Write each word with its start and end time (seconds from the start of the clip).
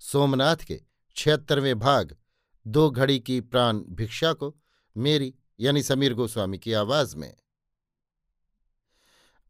सोमनाथ 0.00 0.56
के 0.56 0.80
छिहत्तरवें 1.16 1.78
भाग, 1.78 2.16
दो 2.66 2.90
घड़ी 2.90 3.18
की 3.20 3.40
प्राण 3.40 3.78
भिक्षा 3.78 4.32
को 4.32 4.56
मेरी, 4.96 5.34
यानी 5.60 5.82
समीर 5.82 6.14
गोस्वामी 6.14 6.58
की 6.58 6.72
आवाज़ 6.72 7.16
में। 7.16 7.36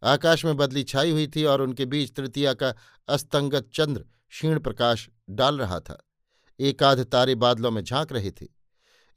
आकाश 0.03 0.45
में 0.45 0.57
बदली 0.57 0.83
छाई 0.85 1.11
हुई 1.11 1.27
थी 1.27 1.45
और 1.45 1.61
उनके 1.61 1.87
बीच 1.87 2.15
तृतीया 2.15 2.55
का 2.55 2.75
अस्तंगत 3.09 3.71
चंद्र 3.75 4.05
क्षीण 4.29 4.61
प्रकाश 4.61 5.09
डाल 5.31 5.59
रहा 5.59 5.81
था। 5.81 6.07
एक 6.61 6.83
आध 6.83 7.05
तारे 7.05 7.35
बादलों 7.35 7.71
में 7.71 7.83
झाँक 7.85 8.13
रहे 8.13 8.31
थे। 8.31 8.47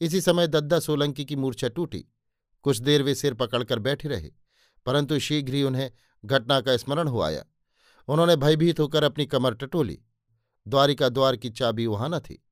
इसी 0.01 0.21
समय 0.21 0.47
दद्दा 0.47 0.79
सोलंकी 0.79 1.25
की 1.25 1.35
मूर्छा 1.35 1.67
टूटी। 1.67 2.05
कुछ 2.61 2.77
देर 2.77 3.03
वे 3.03 3.15
सिर 3.15 3.33
पकड़कर 3.33 3.79
बैठे 3.79 4.09
रहे, 4.09 4.31
परंतु 4.85 5.19
शीघ्र 5.19 5.53
ही 5.53 5.63
उन्हें 5.63 5.91
घटना 6.25 6.61
का 6.61 6.77
स्मरण 6.77 7.07
हो 7.07 7.21
आया। 7.21 7.43
उन्होंने 8.07 8.35
भयभीत 8.35 8.79
होकर 8.79 9.03
अपनी 9.03 9.25
कमर 9.25 9.53
टटोली। 9.53 9.99
द्वारिका 10.67 11.09
द्वार 11.09 11.35
की 11.35 11.49
चाबी 11.49 11.87
वहाँ 11.87 12.09
न 12.09 12.19
थी। 12.19 12.43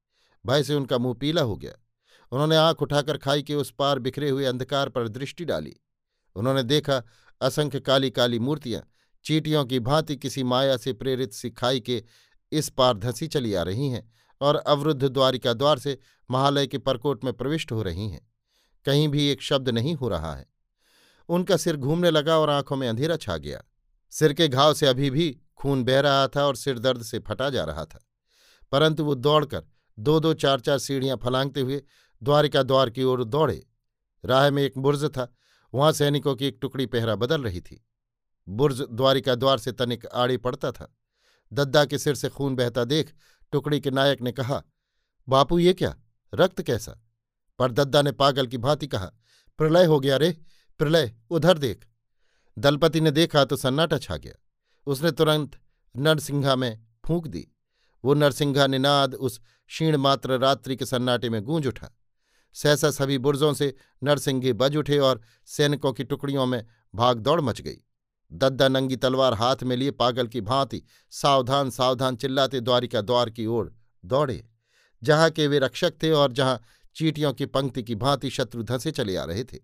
भय 0.45 0.63
से 0.63 0.75
उनका 0.75 0.97
मुँह 0.97 1.13
पीला 1.13 1.41
हो 1.41 1.55
गया। 1.57 1.73
उन्होंने 2.31 2.55
आँख 2.55 2.81
उठाकर 2.81 3.17
खाई 3.17 3.43
के 3.43 3.55
उस 3.55 3.71
पार 3.71 3.99
बिखरे 3.99 4.29
हुए 4.29 4.45
अंधकार 4.45 4.89
पर 4.89 5.07
दृष्टि 5.07 5.45
डाली। 5.45 5.75
उन्होंने 6.35 6.63
देखा 6.63 7.03
असंख्य 7.41 7.79
काली 7.79 8.09
काली 8.09 8.39
मूर्तियाँ, 8.39 8.81
चीटियों 9.25 9.65
की 9.65 9.79
भांति 9.79 10.15
किसी 10.15 10.43
माया 10.43 10.77
से 10.77 10.93
प्रेरित 10.93 11.33
सी 11.33 11.49
खाई 11.49 11.79
के 11.79 12.03
इस 12.51 12.69
पार 12.69 12.97
धंसी 12.97 13.27
चली 13.27 13.53
आ 13.53 13.63
रही 13.63 13.89
हैं 13.89 14.11
और 14.41 14.55
अवरुद्ध 14.55 15.03
द्वारिका 15.03 15.53
द्वार 15.53 15.79
से 15.79 15.97
महालय 16.31 16.67
के 16.67 16.77
परकोट 16.77 17.23
में 17.23 17.33
प्रविष्ट 17.33 17.71
हो 17.71 17.81
रही 17.81 18.09
हैं। 18.09 18.31
कहीं 18.85 19.07
भी 19.07 19.27
एक 19.27 19.41
शब्द 19.41 19.69
नहीं 19.69 19.95
हो 19.95 20.09
रहा 20.09 20.35
है। 20.35 20.45
उनका 21.29 21.57
सिर 21.57 21.77
घूमने 21.77 22.11
लगा 22.11 22.37
और 22.37 22.49
आँखों 22.49 22.75
में 22.75 22.87
अंधेरा 22.89 23.17
छा 23.17 23.37
गया। 23.37 23.63
सिर 24.09 24.33
के 24.33 24.47
घाव 24.47 24.73
से 24.73 24.87
अभी 24.87 25.09
भी 25.09 25.39
खून 25.59 25.83
बह 25.83 25.99
रहा 25.99 26.27
था 26.27 26.45
और 26.45 26.55
सिर 26.55 26.79
दर्द 26.79 27.03
से 27.03 27.19
फटा 27.19 27.49
जा 27.49 27.63
रहा 27.63 27.85
था। 27.85 28.05
परंतु 28.71 29.05
वो 29.05 29.15
दौड़कर 29.15 29.63
दो 29.99 30.19
दो 30.19 30.33
चार 30.33 30.59
चार 30.59 30.79
सीढ़ियाँ 30.79 31.17
फलांगते 31.17 31.61
हुए 31.61 31.83
द्वारिका 32.23 32.63
द्वार 32.63 32.89
की 32.89 33.03
ओर 33.03 33.23
दौड़े। 33.23 33.67
राह 34.25 34.49
में 34.49 34.63
एक 34.63 34.77
बुर्ज 34.77 35.05
था। 35.05 35.35
वहाँ 35.73 35.91
सैनिकों 35.91 36.35
की 36.35 36.45
एक 36.45 36.57
टुकड़ी 36.61 36.85
पहरा 36.85 37.15
बदल 37.15 37.43
रही 37.43 37.61
थी। 37.61 37.85
बुर्ज 38.49 38.81
द्वारिका 38.91 39.35
द्वार 39.35 39.57
से 39.57 39.71
तनिक 39.71 40.05
आड़े 40.05 40.37
पड़ता 40.37 40.71
था। 40.71 40.95
दद्दा 41.53 41.85
के 41.85 41.97
सिर 41.97 42.15
से 42.15 42.29
खून 42.29 42.55
बहता 42.55 42.83
देख 42.83 43.13
टुकड़ी 43.51 43.79
के 43.79 43.91
नायक 43.91 44.21
ने 44.21 44.31
कहा, 44.31 44.63
बापू, 45.29 45.59
ये 45.59 45.73
क्या? 45.73 45.95
रक्त 46.33 46.61
कैसा? 46.61 47.03
पर 47.59 47.71
दद्दा 47.71 48.01
ने 48.01 48.11
पागल 48.11 48.47
की 48.47 48.57
भांति 48.57 48.87
कहा, 48.87 49.11
प्रलय 49.57 49.85
हो 49.85 49.99
गया 49.99 50.17
रे, 50.17 50.37
प्रलय, 50.77 51.15
उधर 51.29 51.57
देख। 51.57 51.87
दलपति 52.57 53.01
ने 53.01 53.11
देखा 53.11 53.45
तो 53.45 53.55
सन्नाटा 53.55 53.97
छा 53.97 54.17
गया। 54.17 54.33
उसने 54.87 55.11
तुरंत 55.11 55.59
नरसिंघा 55.95 56.55
में 56.55 56.79
फूंक 57.05 57.27
दी। 57.27 57.47
वो 58.03 58.13
नरसिंघा 58.13 58.67
निनाद 58.67 59.15
उस 59.15 59.39
क्षीण 59.67 59.97
मात्र 59.97 60.37
रात्रि 60.37 60.75
के 60.75 60.85
सन्नाटे 60.85 61.29
में 61.29 61.41
गूंज 61.43 61.67
उठा। 61.67 61.89
सहसा 62.53 62.91
सभी 62.91 63.17
बुर्जों 63.17 63.53
से 63.53 63.75
नरसिंघे 64.03 64.53
बज 64.53 64.75
उठे 64.75 64.97
और 64.99 65.21
सैनिकों 65.45 65.93
की 65.93 66.03
टुकड़ियों 66.03 66.45
में 66.45 66.65
भाग 66.95 67.19
दौड़ 67.19 67.41
मच 67.41 67.61
गई। 67.61 67.77
दद्दा 68.31 68.67
नंगी 68.67 68.95
तलवार 68.95 69.33
हाथ 69.33 69.63
में 69.63 69.75
लिए 69.75 69.91
पागल 69.91 70.27
की 70.27 70.41
भांति 70.41 70.81
सावधान 71.11 71.69
सावधान 71.69 72.15
चिल्लाते 72.15 72.59
द्वारिका 72.59 73.01
द्वार 73.01 73.29
की 73.29 73.45
ओर 73.45 73.73
दौड़े। 74.05 74.43
जहाँ 75.03 75.29
के 75.29 75.47
वे 75.47 75.59
रक्षक 75.59 75.93
थे 76.03 76.11
और 76.11 76.31
जहाँ 76.31 76.61
चीटियों 76.95 77.33
की 77.33 77.45
पंक्ति 77.45 77.83
की 77.83 77.95
भांति 77.95 78.29
शत्रु 78.29 78.63
धंसे 78.63 78.91
चले 78.91 79.15
आ 79.15 79.23
रहे 79.23 79.43
थे। 79.43 79.57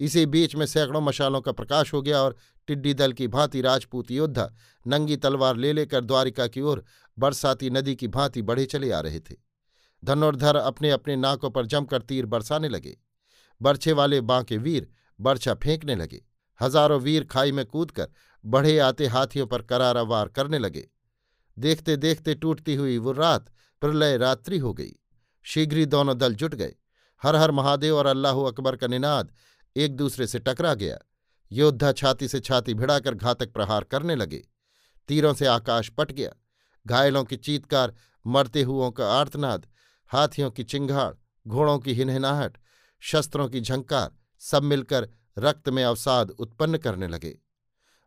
इसी 0.00 0.26
बीच 0.26 0.54
में 0.56 0.66
सैकड़ों 0.66 1.00
मशालों 1.00 1.40
का 1.40 1.52
प्रकाश 1.52 1.92
हो 1.92 2.02
गया 2.02 2.22
और 2.22 2.36
टिड्डी 2.68 2.94
दल 2.94 3.12
की 3.12 3.28
भांति 3.28 3.60
राजपूत 3.60 4.10
योद्धा 4.10 4.48
नंगी 4.86 5.16
तलवार 5.16 5.56
ले 5.56 5.72
लेकर 5.72 6.04
द्वारिका 6.04 6.46
की 6.46 6.60
ओर 6.62 6.84
बरसाती 7.18 7.70
नदी 7.70 7.94
की 7.96 8.08
भांति 8.08 8.42
बढ़े 8.42 8.64
चले 8.66 8.90
आ 8.90 9.00
रहे 9.00 9.20
थे। 9.20 9.36
धनुर्धर 10.02 10.56
अपने 10.56 10.90
अपने 10.90 11.16
नाकों 11.16 11.50
पर 11.50 11.66
जमकर 11.66 12.02
तीर 12.02 12.26
बरसाने 12.26 12.68
लगे। 12.68 12.96
बर्छे 13.60 13.92
वाले 13.92 14.20
बांके 14.22 14.56
वीर 14.58 14.88
बर्छा 15.18 15.54
फेंकने 15.54 15.94
लगे। 15.94 16.22
हज़ारों 16.60 17.00
वीर 17.00 17.24
खाई 17.24 17.52
में 17.52 17.64
कूदकर 17.66 18.08
बढ़े 18.44 18.78
आते 18.78 19.06
हाथियों 19.06 19.46
पर 19.46 19.62
करारा 19.62 20.02
वार 20.02 20.28
करने 20.28 20.58
लगे। 20.58 20.88
देखते 21.56 21.96
देखते 21.96 22.34
टूटती 22.34 22.74
हुई 22.74 22.98
वो 22.98 23.12
रात 23.12 23.50
प्रलय 23.82 24.16
रात्रि 24.16 24.58
हो 24.58 24.72
गई। 24.72 24.92
शीघ्र 25.44 25.76
ही 25.76 25.86
दोनों 25.86 26.16
दल 26.18 26.34
जुट 26.34 26.54
गए। 26.54 26.74
हर 27.22 27.36
हर 27.36 27.50
महादेव 27.50 27.96
और 27.96 28.06
अल्लाह 28.06 28.40
अकबर 28.42 28.76
का 28.76 28.86
निनाद 28.86 29.32
एक 29.76 29.96
दूसरे 29.96 30.26
से 30.26 30.38
टकरा 30.38 30.74
गया। 30.74 30.98
योद्धा 31.52 31.92
छाती 31.92 32.28
से 32.28 32.40
छाती 32.40 32.74
भिड़ाकर 32.74 33.14
घातक 33.14 33.52
प्रहार 33.52 33.84
करने 33.84 34.14
लगे। 34.14 34.42
तीरों 35.08 35.34
से 35.34 35.46
आकाश 35.46 35.88
पट 35.88 36.12
गया। 36.12 36.30
घायलों 36.86 37.24
की 37.24 37.36
चीतकार, 37.36 37.94
मरते 38.26 38.62
हुओं 38.62 38.90
का 38.90 39.12
आर्तनाद, 39.12 39.66
हाथियों 40.10 40.50
की 40.50 40.64
चिंगाड़ 40.64 41.14
घोड़ों 41.46 41.78
की 41.78 41.92
हिनहिनाहट, 41.92 42.58
शस्त्रों 43.00 43.48
की 43.48 43.60
झंकार, 43.60 44.10
सब 44.38 44.62
मिलकर 44.62 45.08
रक्त 45.38 45.68
में 45.68 45.84
अवसाद 45.84 46.30
उत्पन्न 46.30 46.78
करने 46.78 47.08
लगे। 47.08 47.38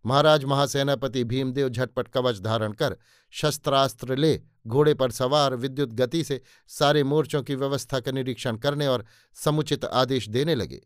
महाराज 0.06 0.46
महासेनापति 0.46 1.24
भीमदेव 1.24 1.70
झटपट 1.70 2.08
कवच 2.08 2.40
धारण 2.40 2.74
कर 2.74 2.98
शस्त्रास्त्र 3.32 4.16
ले, 4.16 4.42
घोड़े 4.68 4.94
पर 4.94 5.12
सवार 5.12 5.56
विद्युत 5.56 5.94
गति 5.94 6.24
से 6.24 6.42
सारे 6.68 7.04
मोर्चों 7.04 7.44
की 7.44 7.56
व्यवस्था 7.56 8.00
का 8.00 8.12
निरीक्षण 8.12 8.58
करने 8.58 8.88
और 8.88 9.06
समुचित 9.34 9.86
आदेश 9.86 10.30
देने 10.30 10.56
लगे। 10.56 10.82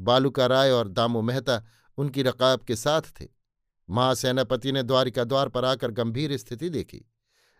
बालूका 0.00 0.46
राय 0.46 0.70
और 0.70 0.88
दामू 0.88 1.22
मेहता 1.22 1.62
उनकी 1.98 2.22
रकाब 2.22 2.60
के 2.60 2.76
साथ 2.76 3.02
थे। 3.20 3.26
महासेनापति 3.88 4.72
ने 4.72 4.82
द्वारिका 4.82 5.24
द्वार 5.24 5.48
पर 5.48 5.64
आकर 5.64 5.90
गंभीर 5.90 6.36
स्थिति 6.36 6.68
देखी। 6.68 7.04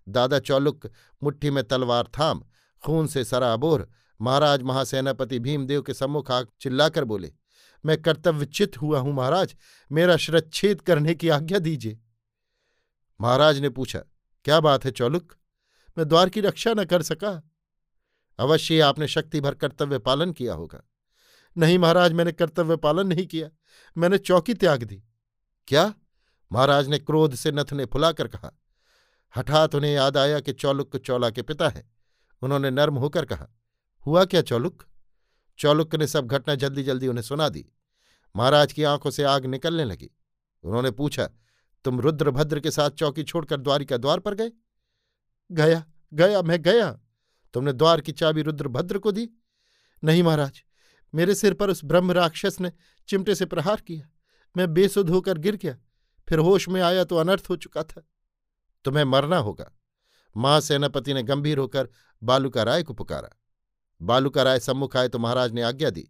दादा 0.06 0.38
चौलुक, 0.38 0.86
मुट्ठी 1.22 1.50
में 1.50 1.62
तलवार 1.64 2.08
थाम, 2.18 2.42
खून 2.82 3.06
से 3.06 3.24
सराबोर 3.24 3.88
महाराज 4.20 4.62
महासेनापति 4.62 5.38
भीमदेव 5.38 5.82
के 5.82 5.94
सम्मुख 5.94 6.30
आग 6.30 6.48
चिल्लाकर 6.60 7.04
बोले, 7.04 7.32
मैं 7.84 7.96
कर्तव्यचित 8.02 8.80
हुआ 8.82 8.98
हूँ 8.98 9.12
महाराज, 9.14 9.54
मेरा 9.90 10.16
श्रच्छेद 10.16 10.80
करने 10.80 11.14
की 11.14 11.28
आज्ञा 11.28 11.58
दीजिए। 11.58 11.98
महाराज 13.20 13.58
ने 13.58 13.68
पूछा, 13.68 13.98
क्या 14.44 14.60
बात 14.60 14.84
है 14.84 14.90
चौलुक? 14.90 15.34
मैं 15.98 16.08
द्वार 16.08 16.28
की 16.28 16.40
रक्षा 16.40 16.74
न 16.74 16.84
कर 16.84 17.02
सका? 17.02 17.42
अवश्य, 18.38 18.80
आपने 18.80 19.08
शक्ति 19.08 19.40
भर 19.40 19.54
कर्तव्य 19.54 19.98
पालन 19.98 20.32
किया 20.32 20.54
होगा। 20.54 20.82
नहीं 21.58 21.78
महाराज, 21.78 22.12
मैंने 22.12 22.32
कर्तव्य 22.32 22.76
पालन 22.76 23.06
नहीं 23.06 23.26
किया। 23.26 23.48
मैंने 23.96 24.18
चौकी 24.18 24.54
त्याग 24.54 24.82
दी। 24.82 25.02
क्या? 25.68 25.94
महाराज 26.52 26.88
ने 26.88 26.98
क्रोध 26.98 27.34
से 27.34 27.52
नथने 27.52 27.84
फुलाकर 27.84 28.28
कहा, 28.28 28.52
हठात 29.36 29.74
उन्हें 29.74 29.92
याद 29.92 30.16
आया 30.16 30.40
कि 30.40 30.52
चौलुक 30.52 30.96
चौला 30.96 31.30
के 31.30 31.42
पिता 31.42 31.68
हैं। 31.68 31.90
उन्होंने 32.42 32.70
नर्म 32.70 32.96
होकर 32.96 33.24
कहा, 33.24 33.48
हुआ 34.06 34.24
क्या 34.24 34.42
चौलुक? 34.42 34.84
चौलुक 35.58 35.94
ने 35.94 36.06
सब 36.06 36.26
घटना 36.26 36.54
जल्दी 36.54 36.82
जल्दी 36.82 37.08
उन्हें 37.08 37.22
सुना 37.22 37.48
दी। 37.48 37.66
महाराज 38.36 38.72
की 38.72 38.82
आँखों 38.82 39.10
से 39.10 39.22
आग 39.22 39.46
निकलने 39.46 39.84
लगी। 39.84 40.10
उन्होंने 40.64 40.90
पूछा, 40.90 41.30
तुम 41.84 42.00
रुद्रभद्र 42.00 42.60
के 42.60 42.70
साथ 42.70 42.90
चौकी 42.90 43.22
छोड़कर 43.22 43.56
द्वारिका 43.56 43.96
द्वार 43.96 44.20
पर 44.20 44.34
गए? 44.34 44.52
गया 45.52 45.84
गया, 46.14 46.42
मैं 46.42 46.62
गया। 46.62 47.00
तुमने 47.54 47.72
द्वार 47.72 48.00
की 48.00 48.12
चाबी 48.12 48.42
रुद्रभद्र 48.42 48.98
को 48.98 49.12
दी? 49.12 49.28
नहीं 50.04 50.22
महाराज 50.22 50.62
मेरे 51.14 51.34
सिर 51.34 51.54
पर 51.54 51.70
उस 51.70 51.84
ब्रह्म 51.84 52.12
राक्षस 52.12 52.60
ने 52.60 52.72
चिमटे 53.08 53.34
से 53.34 53.46
प्रहार 53.46 53.80
किया। 53.80 54.08
मैं 54.56 54.72
बेसुध 54.74 55.10
होकर 55.10 55.38
गिर 55.38 55.56
गया। 55.56 55.76
फिर 56.28 56.38
होश 56.38 56.68
में 56.68 56.80
आया 56.80 57.04
तो 57.04 57.16
अनर्थ 57.16 57.46
हो 57.50 57.56
चुका 57.56 57.82
था। 57.82 58.06
तुम्हें 58.84 59.04
मरना 59.04 59.38
होगा। 59.38 59.70
माँ 60.36 60.60
सेनापति 60.60 61.14
ने 61.14 61.22
गंभीर 61.22 61.58
होकर 61.58 61.88
बालूका 62.22 62.62
राय 62.62 62.82
को 62.82 62.94
पुकारा। 62.94 63.30
बालूका 64.00 64.42
राय 64.42 64.60
सम्मुख 64.60 64.96
आए 64.96 65.08
तो 65.08 65.18
महाराज 65.18 65.52
ने 65.52 65.62
आज्ञा 65.62 65.90
दी, 65.90 66.08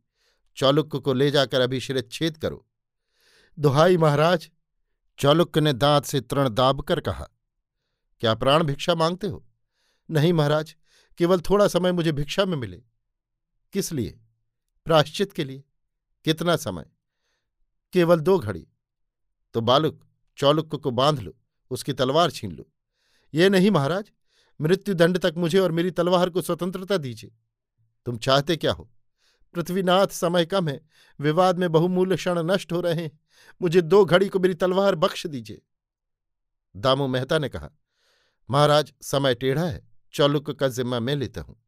चौलुक्य 0.56 0.98
को 0.98 1.12
ले 1.12 1.30
जाकर 1.30 1.60
अभिश्रित 1.60 2.10
छेद 2.12 2.36
करो। 2.36 2.66
दुहाई 3.58 3.96
महाराज, 3.96 4.50
चौलुक्य 5.18 5.60
ने 5.60 5.72
दांत 5.72 6.04
से 6.04 6.20
तृण 6.20 6.48
दाब 6.48 6.80
कर 6.80 7.00
कहा, 7.00 7.26
क्या 8.22 8.34
प्राण 8.34 8.62
भिक्षा 8.62 8.94
मांगते 8.94 9.26
हो? 9.26 9.44
नहीं 10.08 10.32
महाराज, 10.32 10.74
केवल 11.18 11.40
थोड़ा 11.40 11.68
समय 11.68 11.92
मुझे 11.92 12.12
भिक्षा 12.12 12.44
में 12.44 12.56
मिले। 12.56 12.82
किस 13.72 13.92
लिए? 13.92 14.18
प्राश्चित 14.84 15.32
के 15.32 15.44
लिए। 15.44 15.64
कितना 16.24 16.56
समय? 16.56 16.84
केवल 17.92 18.20
दो 18.20 18.38
घड़ी। 18.38 18.68
तो 19.54 19.60
बालुक, 19.60 20.06
चौलुक्य 20.36 20.78
को 20.78 20.90
बाँध 20.90 21.18
लो, 21.18 21.34
उसकी 21.70 21.92
तलवार 21.92 22.30
छीन 22.30 22.52
लो। 22.52 22.70
ये 23.34 23.48
नहीं 23.48 23.70
महाराज, 23.70 24.12
मृत्युदंड 24.60 25.18
तक 25.18 25.34
मुझे 25.36 25.58
और 25.58 25.72
मेरी 25.72 25.90
तलवार 25.90 26.30
को 26.30 26.42
स्वतंत्रता 26.42 26.96
दीजिए। 26.96 27.32
तुम 28.06 28.16
चाहते 28.16 28.56
क्या 28.56 28.72
हो? 28.72 28.90
पृथ्वीनाथ 29.54 30.06
समय 30.06 30.46
कम 30.46 30.68
है, 30.68 30.80
विवाद 31.20 31.58
में 31.58 31.72
बहुमूल्य 31.72 32.16
क्षण 32.16 32.38
नष्ट 32.38 32.72
हो 32.72 32.80
रहे 32.80 32.94
हैं। 32.94 33.20
मुझे 33.62 33.82
दो 33.82 34.04
घड़ी 34.04 34.28
को 34.28 34.38
मेरी 34.38 34.54
तलवार 34.54 34.94
बख्श 34.94 35.26
दीजिए। 35.26 35.62
दामू 36.76 37.06
मेहता 37.06 37.38
ने 37.38 37.48
कहा, 37.48 37.70
महाराज, 38.50 38.94
समय 39.02 39.34
टेढ़ा 39.34 39.64
है 39.64 39.88
चौलुक 40.12 40.50
का 40.50 40.68
जिम्मा 40.68 41.00
मैं 41.00 41.16
लेता 41.16 41.40
हूँ। 41.40 41.62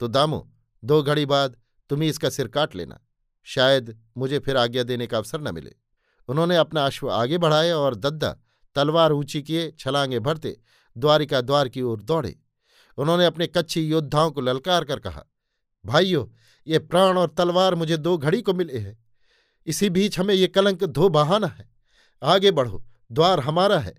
तो 0.00 0.08
दामो, 0.08 0.52
दो 0.84 1.02
घड़ी 1.02 1.26
बाद 1.26 1.56
तुम 1.90 2.02
ही 2.02 2.08
इसका 2.08 2.30
सिर 2.30 2.48
काट 2.48 2.76
लेना। 2.76 3.00
शायद 3.44 4.02
मुझे 4.16 4.38
फिर 4.38 4.56
आज्ञा 4.56 4.82
देने 4.82 5.06
का 5.06 5.16
अवसर 5.16 5.40
न 5.40 5.54
मिले। 5.54 5.74
उन्होंने 6.28 6.56
अपना 6.56 6.86
अश्व 6.86 7.10
आगे 7.10 7.38
बढ़ाया 7.38 7.76
और 7.76 7.94
दद्दा, 7.94 8.36
तलवार 8.74 9.12
ऊँची 9.12 9.42
किए, 9.42 9.70
छलांगे 9.78 10.18
भरते, 10.18 10.60
द्वारिका 10.98 11.40
द्वार 11.40 11.68
की 11.68 11.82
ओर 11.82 12.02
दौड़े। 12.02 12.38
उन्होंने 12.98 13.26
अपने 13.26 13.46
कच्ची 13.46 13.82
योद्धाओं 13.88 14.30
को 14.30 14.40
ललकार 14.40 14.84
कर 14.84 14.98
कहा, 14.98 15.24
भाइयों, 15.86 16.26
ये 16.66 16.78
प्राण 16.78 17.18
और 17.18 17.34
तलवार 17.38 17.74
मुझे 17.74 17.96
दो 17.96 18.18
घड़ी 18.18 18.42
को 18.42 18.54
मिले 18.54 18.78
हैं। 18.78 19.04
इसी 19.66 19.90
बीच 19.90 20.18
हमें 20.18 20.34
ये 20.34 20.46
कलंक 20.46 20.84
धो 20.84 21.08
बहाना 21.08 21.46
है। 21.46 21.70
आगे 22.22 22.50
बढ़ो, 22.50 22.86
द्वार 23.12 23.40
हमारा 23.40 23.78
है। 23.78 23.94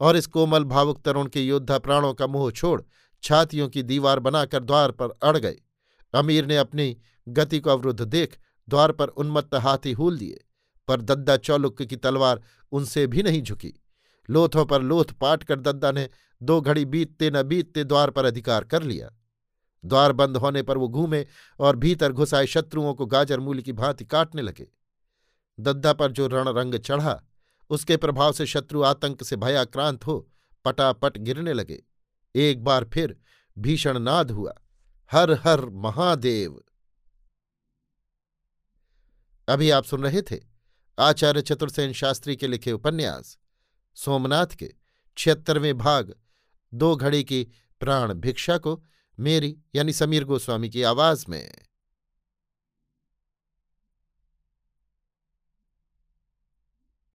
और 0.00 0.16
इस 0.16 0.26
कोमल 0.26 0.64
भावुक 0.64 1.02
तरुण 1.02 1.26
के 1.26 1.42
योद्धा 1.42 1.78
प्राणों 1.78 2.14
का 2.14 2.26
मुँह 2.26 2.50
छोड़, 2.50 2.82
छातियों 3.22 3.68
की 3.68 3.82
दीवार 3.82 4.18
बनाकर 4.18 4.64
द्वार 4.64 4.90
पर 4.90 5.10
अड़ 5.22 5.36
गए। 5.36 5.56
अमीर 6.14 6.46
ने 6.46 6.56
अपनी 6.56 6.96
गति 7.28 7.60
को 7.60 7.70
अवरुद्ध 7.70 8.00
देख 8.00 8.38
द्वार 8.68 8.92
पर 8.92 9.08
उन्मत्त 9.08 9.54
हाथी 9.54 9.92
हूल 9.92 10.18
दिए, 10.18 10.44
पर 10.88 11.00
दद्दा 11.00 11.36
चौलुक्य 11.36 11.86
की 11.86 11.96
तलवार 11.96 12.42
उनसे 12.72 13.06
भी 13.06 13.22
नहीं 13.22 13.42
झुकी। 13.42 13.74
लोथों 14.30 14.66
पर 14.66 14.82
लोथ 14.82 15.04
पाट 15.04 15.42
कर 15.42 15.60
दद्दा 15.60 15.92
ने 15.92 16.08
दो 16.42 16.60
घड़ी 16.60 16.84
बीतते 16.84 17.30
न 17.30 17.42
बीतते 17.42 17.84
द्वार 17.84 18.10
पर 18.10 18.24
अधिकार 18.24 18.64
कर 18.64 18.82
लिया। 18.82 19.10
द्वार 19.84 20.12
बंद 20.12 20.36
होने 20.36 20.62
पर 20.62 20.78
वो 20.78 20.88
घूमे 20.88 21.26
और 21.60 21.76
भीतर 21.76 22.12
घुसाए 22.12 22.46
शत्रुओं 22.46 22.94
को 22.94 23.06
गाजर 23.06 23.40
मूल 23.40 23.60
की 23.60 23.72
भांति 23.72 24.04
काटने 24.04 24.42
लगे। 24.42 24.66
दद्दा 25.60 25.92
पर 25.92 26.12
जो 26.12 26.26
रण 26.26 26.48
रंग 26.48 26.74
चढ़ा, 26.74 27.22
उसके 27.70 27.96
प्रभाव 27.96 28.32
से 28.32 28.46
शत्रु 28.46 28.82
आतंक 28.82 29.24
से 29.24 29.36
भयाक्रांत 29.36 30.06
हो 30.06 30.28
पटापट 30.64 31.18
गिरने 31.18 31.52
लगे। 31.52 31.82
एक 32.34 32.64
बार 32.64 32.84
फिर 32.84 33.16
भीषण 33.58 33.98
नाद 33.98 34.30
हुआ। 34.30 34.54
हर 35.12 35.32
हर 35.32 35.64
महादेव। 35.66 36.64
अभी 39.48 39.70
आप 39.70 39.84
सुन 39.84 40.02
रहे 40.02 40.22
थे 40.22 40.40
आचार्य 40.98 41.42
चतुर्सेन 41.42 41.92
शास्त्री 41.92 42.36
के 42.36 42.46
लिखे 42.46 42.72
उपन्यास, 42.72 43.38
सोमनाथ 43.94 44.46
के 44.46 44.74
छिहत्तरवें 45.18 45.78
भाग, 45.78 46.14
दो 46.74 46.96
घड़ी 46.96 47.24
की 47.24 47.44
प्राण 47.80 48.14
भिक्षा 48.14 48.58
को 48.58 48.84
मेरी 49.18 49.56
यानी 49.74 49.92
समीर 49.92 50.24
गोस्वामी 50.24 50.70
की 50.70 50.82
आवाज़ 50.82 51.24
में। 51.28 51.67